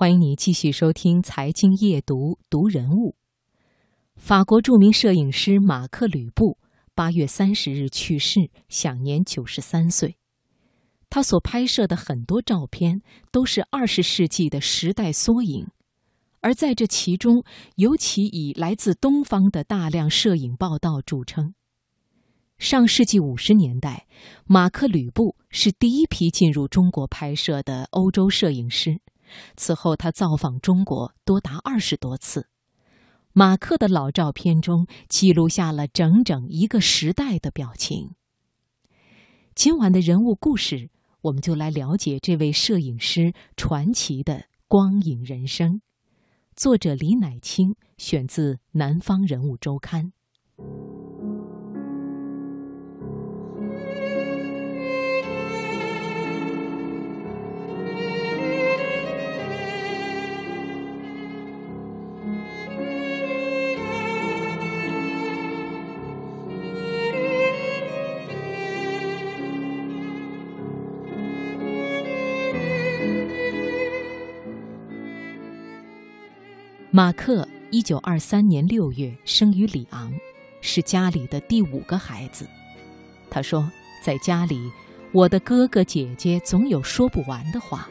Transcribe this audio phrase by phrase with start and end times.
[0.00, 3.16] 欢迎你继续收听《财经夜读》读人物。
[4.14, 6.56] 法国著名摄影师马克·吕布
[6.94, 10.16] 八月三十日去世，享年九十三岁。
[11.10, 15.66] 他所拍摄的很多照片都是二十世纪的时代缩影，
[16.42, 17.42] 而在这其中，
[17.74, 21.54] 尤其以来自东方的大量摄影报道著称。
[22.56, 24.06] 上世纪五十年代，
[24.46, 29.00] 马克·吕布是第一批进入中国拍摄的欧洲摄影师。
[29.56, 32.48] 此后，他造访中国多达二十多次。
[33.32, 38.14] 马克的老照片中记录下了整整一个时代的表情。
[39.54, 40.90] 今晚的人物故事，
[41.20, 45.80] 我们就来了解这位摄影师传奇的光影人生。
[46.56, 50.06] 作者李乃清，选自《南方人物周刊》。
[76.90, 80.10] 马克一九二三年六月生于里昂，
[80.62, 82.48] 是家里的第五个孩子。
[83.28, 83.70] 他说，
[84.02, 84.58] 在家里，
[85.12, 87.86] 我的哥哥姐姐总有说不完的话，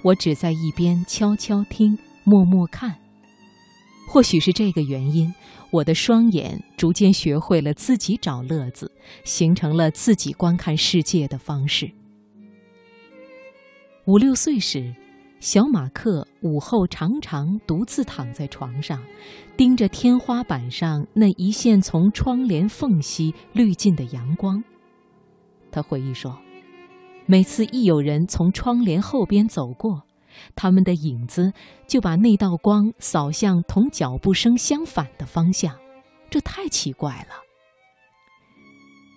[0.00, 2.96] 我只在一边悄悄听，默默看。
[4.08, 5.32] 或许是这个原因，
[5.70, 8.90] 我的双眼逐渐学会了自己找乐子，
[9.24, 11.90] 形成了自己观看世界的方式。
[14.06, 14.94] 五六岁时。
[15.42, 19.02] 小马克午后常常独自躺在床上，
[19.56, 24.62] 盯着天花板上那一线从窗帘缝隙滤进的阳光。
[25.72, 26.38] 他回忆说
[27.26, 30.04] ：“每次一有人从窗帘后边走过，
[30.54, 31.52] 他们的影子
[31.88, 35.76] 就把那道光扫向同脚步声相反的方向，
[36.30, 37.34] 这太奇怪了。”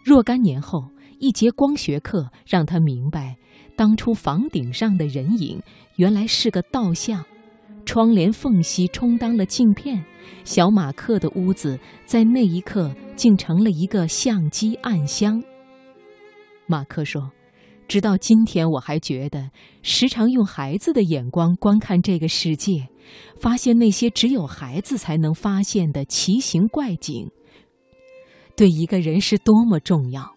[0.03, 0.85] 若干年后，
[1.19, 3.37] 一节光学课让他明白。
[3.77, 5.61] 当初房顶上的人影
[5.97, 7.25] 原来是个倒像，
[7.85, 10.05] 窗帘缝隙充当了镜片，
[10.45, 15.43] 小马克的屋子在那一刻竟成了一个相机暗箱。
[16.67, 17.31] 马克说
[17.87, 22.87] ：“直到今天，我还觉得时常用孩子的眼光观看这个世界，
[23.39, 27.29] 发现那些只有孩子才能发现的奇形怪景，
[28.55, 30.33] 对一个人是多么重要。”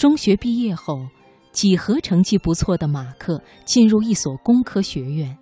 [0.00, 1.06] 中学毕业后。
[1.52, 5.36] 几何成绩不错的马克进入一所工科学院，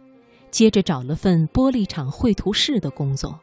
[0.50, 3.38] 接着找了份玻璃厂绘图室的工作。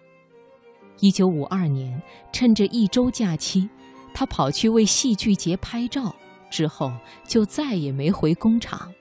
[1.00, 2.02] 一九五二年，
[2.34, 3.70] 趁着一周假期，
[4.16, 6.14] 他跑去为戏剧节拍照，
[6.50, 6.92] 之后
[7.24, 8.92] 就再也没回工厂。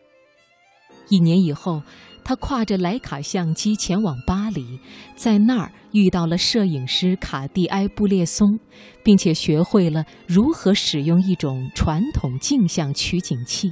[1.09, 1.83] 一年以后。
[2.25, 4.81] 他挎着莱卡相机前往巴黎，
[5.15, 8.59] 在那儿遇到了摄影师卡蒂埃·布列松，
[9.05, 13.71] 并且学会了如何使用一种传统镜像取景器。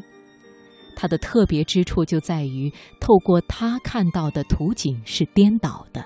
[0.94, 2.70] 它的特别之处就在于，
[3.00, 6.04] 透过他看到的图景是颠倒的。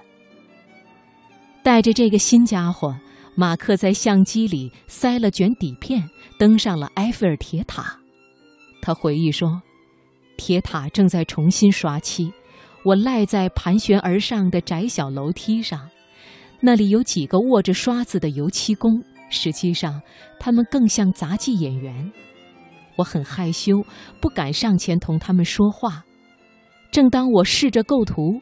[1.64, 2.96] 带着这个新家伙，
[3.34, 6.08] 马克在相机里塞了卷底片，
[6.38, 7.98] 登上了埃菲尔铁塔。
[8.80, 9.60] 他回忆说。
[10.36, 12.32] 铁塔正在重新刷漆，
[12.84, 15.88] 我赖在盘旋而上的窄小楼梯上，
[16.60, 20.00] 那里有几个握着刷子的油漆工，实际上
[20.38, 22.12] 他们更像杂技演员。
[22.96, 23.84] 我很害羞，
[24.20, 26.04] 不敢上前同他们说话。
[26.90, 28.40] 正当我试着构图，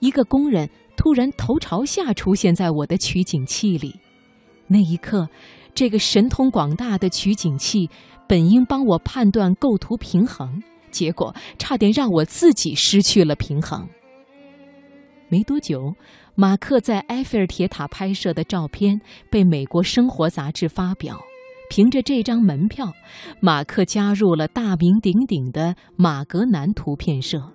[0.00, 3.94] 一个工人突然头朝下出现在我的取景器里，
[4.66, 5.28] 那一刻，
[5.74, 7.88] 这个神通广大的取景器
[8.28, 10.62] 本应帮我判断构图平衡。
[10.94, 13.88] 结果差点让我自己失去了平衡。
[15.28, 15.94] 没多久，
[16.36, 19.00] 马克在埃菲尔铁塔拍摄的照片
[19.30, 21.18] 被美国生活杂志发表。
[21.70, 22.92] 凭着这张门票，
[23.40, 27.50] 马克加入了大名鼎鼎的马格南图片社。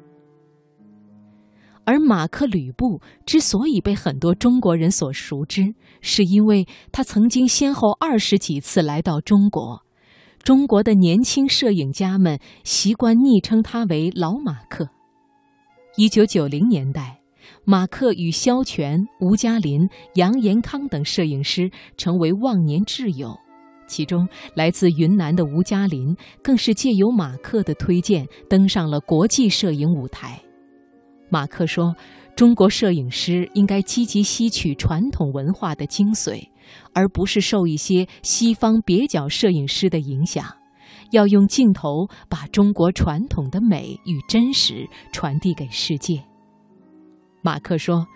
[1.86, 9.84] 而马克·吕布之所以被很多中国人所熟知，是因为他曾经先后二十几次来到中国。
[10.44, 14.90] 中国的年轻摄影家们习惯昵称他为“老马克”。
[15.96, 17.20] 一九九零年代，
[17.66, 23.38] 马克与肖全、吴嘉林、杨延康等摄影师成为忘年挚友，
[23.86, 30.42] 其中来自云南的吴嘉林更是借由马克的推荐登上了国际摄影舞台。
[31.30, 31.96] 马克说
[32.40, 36.42] ：“中国摄影师应该积极吸取传统文化的精髓。”
[36.94, 40.46] 而不是受一些西方蹩脚摄影师的影响，
[41.12, 46.24] 要用镜头把中国传统的美与真实传递给世界。
[47.42, 48.08] 马克说：“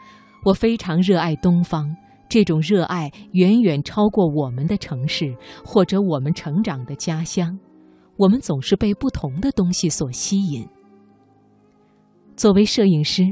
[0.46, 1.94] 我非常热爱东方，
[2.30, 5.36] 这种热爱远远超过我们的城市
[5.66, 7.60] 或者我们成长的家乡。
[8.16, 10.66] 我们总是被不同的东西所吸引。”
[12.36, 13.24] 作为摄影师，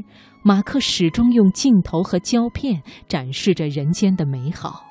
[0.43, 4.85] 马克始终用镜头和胶片展示着人间的美好。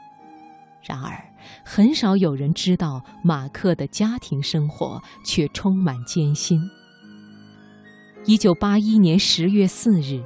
[0.83, 1.25] 然而，
[1.65, 6.61] 很少有人知道马克的家庭生活却充满艰辛。
[8.27, 10.23] 一九八一年十月四日，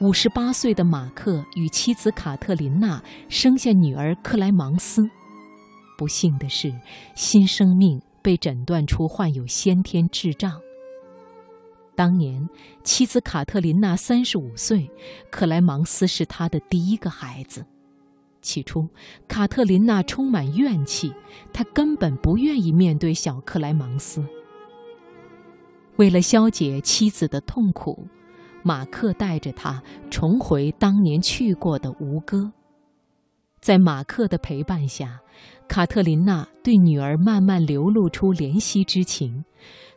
[0.00, 5.08] 五十八岁的马克与妻子卡特琳娜生下女儿克莱芒斯。
[5.96, 6.72] 不幸的是，
[7.14, 10.60] 新生命被诊断出患有先天智障。
[11.98, 12.48] 当年，
[12.84, 14.88] 妻子卡特琳娜三十五岁，
[15.32, 17.66] 克莱芒斯是她的第一个孩子。
[18.40, 18.88] 起初，
[19.26, 21.12] 卡特琳娜充满怨气，
[21.52, 24.24] 她根本不愿意面对小克莱芒斯。
[25.96, 28.06] 为了消解妻子的痛苦，
[28.62, 32.52] 马克带着她重回当年去过的吴哥。
[33.60, 35.18] 在马克的陪伴下，
[35.66, 39.44] 卡特琳娜对女儿慢慢流露出怜惜之情，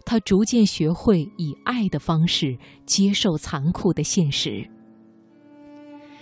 [0.06, 4.68] 他逐渐学会以爱的方式接受残酷的现实。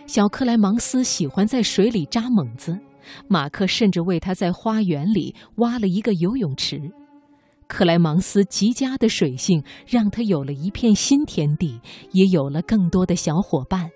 [0.05, 2.79] 小克莱芒斯喜欢在水里扎猛子，
[3.27, 6.91] 马克甚至为他在花园里挖了一个游泳池。
[7.67, 11.79] 克莱芒斯极佳的水性让他有了一片新天地，
[12.11, 13.91] 也有了更多的小伙伴。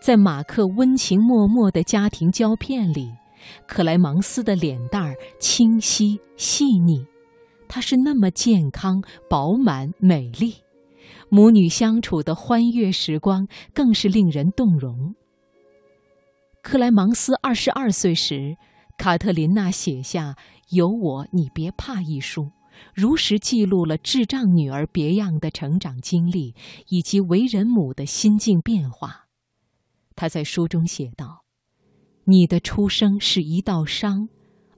[0.00, 3.10] 在马克温情脉脉的家庭胶片里，
[3.66, 7.04] 克莱芒斯的脸蛋儿清晰细腻，
[7.68, 10.56] 她是那么健康、饱满、美丽。
[11.28, 15.14] 母女相处的欢悦时光更是令人动容。
[16.62, 18.56] 克莱芒斯二十二岁时，
[18.96, 20.36] 卡特琳娜写下
[20.70, 22.52] “有我你别怕”一书，
[22.94, 26.54] 如实记录了智障女儿别样的成长经历
[26.88, 29.26] 以及为人母的心境变化。
[30.14, 31.44] 她在书中写道
[32.24, 34.28] ：“你的出生是一道伤。”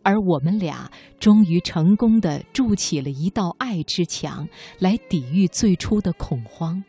[0.06, 0.88] 而我们俩
[1.18, 4.48] 终于成功的筑起了一道爱之墙，
[4.78, 6.84] 来抵御最初的恐慌。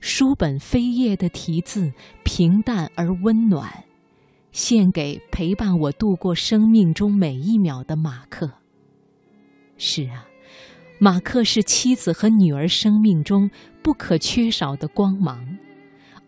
[0.00, 1.92] 书本扉页的题字
[2.24, 3.84] 平淡而温暖，
[4.50, 8.50] 献给陪伴我度过生命中每一秒的马克。
[9.76, 10.26] 是啊，
[10.98, 13.48] 马克是妻子和女儿生命中
[13.84, 15.58] 不可缺少的光芒。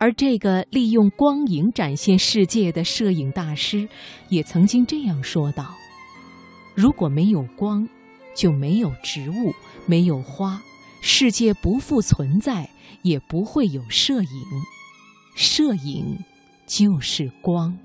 [0.01, 3.87] 而这个利用光影展现世界的摄影大师，
[4.31, 5.75] 也曾经这样说道
[6.75, 7.87] ：“如果没有光，
[8.35, 9.53] 就没有植物，
[9.85, 10.63] 没有花，
[11.03, 12.71] 世界不复存在，
[13.03, 14.29] 也不会有摄影。
[15.37, 16.17] 摄影，
[16.67, 17.77] 就是光。”